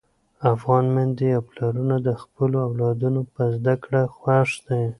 [0.53, 4.81] افغان میندې او پلرونه د خپلو اولادونو په زده کړو خوښ دي.